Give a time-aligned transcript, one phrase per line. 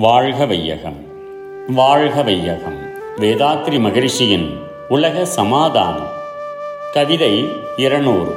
[0.00, 0.96] வாழ்க வையகம்.
[1.68, 2.78] வாழ்க வையகம்.
[3.16, 4.56] வேதாத்ரி மகரிஷியின்
[4.88, 6.06] உலக சமாதானம்.
[6.92, 8.34] கவிதை இருநூறு.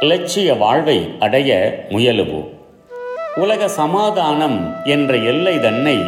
[0.00, 2.48] இலட்சிய வாழ்வை அடைய முயலுவோம்.
[3.34, 5.98] உலக சமாதானம் என்ற எல்லை தன்னை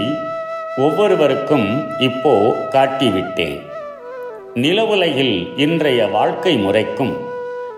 [0.76, 3.60] ஒவ்வொருவருக்கும் இப்போ காட்டிவிட்டேன்.
[4.54, 7.16] நிலவுலகில் இன்றைய வாழ்க்கை முறைக்கும்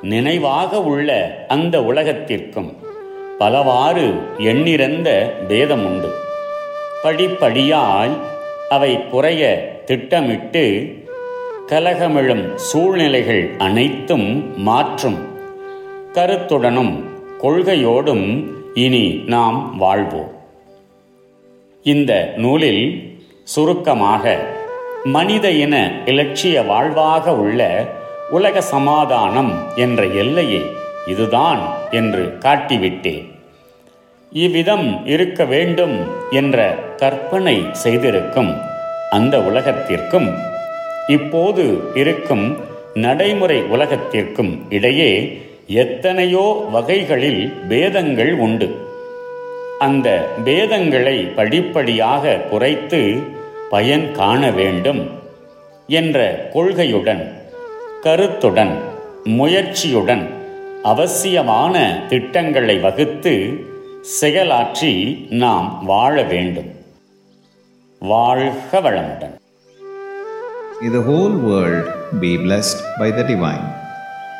[0.02, 2.76] நினைவாக உள்ள அந்த உலகத்திற்கும்
[3.38, 6.26] பலவாறு எண்ணிறந்த பேதம் உண்டு
[7.02, 8.16] படிப்படியாய்
[8.68, 9.42] அவை குறைய
[9.84, 10.64] திட்டமிட்டு
[11.66, 15.18] கலகமிழும் சூழ்நிலைகள் அனைத்தும் மாற்றும்.
[16.12, 17.04] கருத்துடனும்
[17.42, 20.32] கொள்கையோடும் இனி நாம் வாழ்வோம்.
[21.82, 23.12] இந்த நூலில்
[23.44, 24.38] சுருக்கமாக
[25.04, 27.88] மனித இன இலட்சிய வாழ்வாக உள்ள
[28.30, 30.62] உலக சமாதானம் என்ற எல்லையை
[31.06, 33.26] இதுதான் என்று காட்டிவிட்டேன்.
[34.32, 35.96] இவ்விதம் இருக்க வேண்டும்
[36.30, 38.50] என்ற கற்பனை செய்திருக்கும்
[39.10, 40.28] அந்த உலகத்திற்கும்
[41.06, 42.46] இப்போது இருக்கும்
[42.94, 45.10] நடைமுறை உலகத்திற்கும் இடையே
[45.66, 48.68] எத்தனையோ வகைகளில் பேதங்கள் உண்டு.
[49.78, 50.08] அந்த
[50.44, 53.00] பேதங்களை படிப்படியாக குறைத்து
[53.70, 55.02] பயன் காண வேண்டும்
[55.86, 56.18] என்ற
[56.52, 57.24] கொள்கையுடன்
[58.02, 58.74] கருத்துடன்
[59.24, 60.24] முயற்சியுடன்
[60.82, 61.74] அவசியமான
[62.08, 63.34] திட்டங்களை வகுத்து
[64.20, 64.92] செயலாற்றி
[65.44, 66.70] நாம் வாழ வேண்டும்.
[68.06, 69.36] வாழ்க வளமுடன்
[70.80, 71.86] May the whole world
[72.22, 73.64] be blessed by the divine.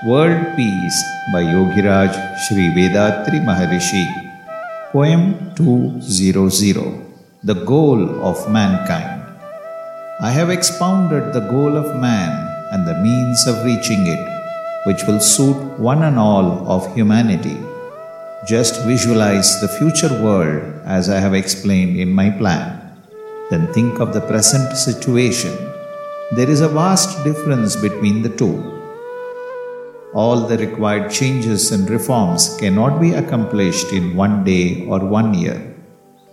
[0.08, 0.98] World Peace
[1.32, 4.04] by Yogiraj Shri Vethathiri Maharishi.
[4.92, 5.22] Poem
[5.56, 6.84] 200
[7.42, 9.22] The Goal of Mankind.
[10.20, 12.32] I have expounded the goal of man
[12.72, 14.24] and the means of reaching it,
[14.86, 17.58] which will suit one and all of humanity.
[18.46, 22.77] Just visualize the future world as I have explained in my plan.
[23.50, 25.54] Then think of the present situation.
[26.32, 28.56] There is a vast difference between the two.
[30.12, 35.74] All the required changes and reforms cannot be accomplished in one day or one year.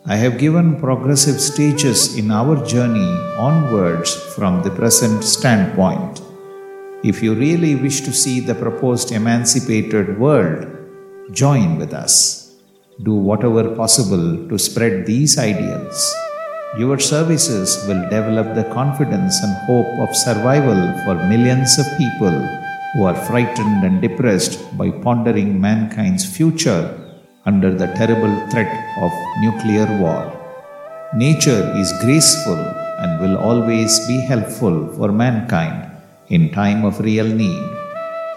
[0.05, 6.21] I have given progressive stages in our journey onwards from the present standpoint.
[7.03, 10.67] If you really wish to see the proposed emancipated world,
[11.31, 12.55] join with us.
[13.03, 16.13] Do whatever possible to spread these ideals.
[16.77, 22.35] Your services will develop the confidence and hope of survival for millions of people
[22.93, 26.83] who are frightened and depressed by pondering mankind's future
[27.45, 30.23] under the terrible threat of nuclear war.
[31.13, 32.59] Nature is graceful
[32.99, 35.89] and will always be helpful for mankind
[36.27, 37.69] in time of real need.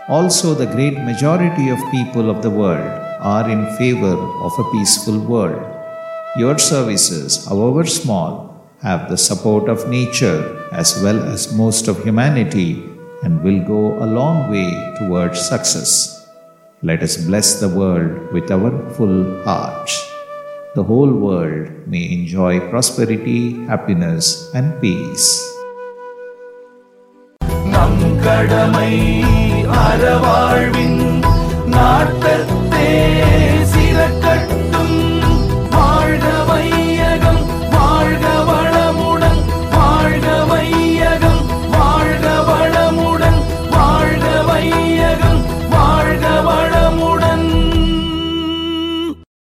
[0.08, 2.86] Also, the great majority of people of the world
[3.20, 4.16] are in favor
[4.46, 5.77] of a peaceful world.
[6.37, 8.31] Your services, however small,
[8.81, 10.39] have the support of nature
[10.71, 12.83] as well as most of humanity
[13.23, 15.91] and will go a long way towards success.
[16.81, 19.93] Let us bless the world with our full hearts.
[20.75, 25.27] The whole world may enjoy prosperity, happiness, and peace.
[27.73, 28.93] நம் கடமை
[29.83, 31.01] அறவாழ்வின்
[31.65, 33.56] நாட்டத்தே சிறக்க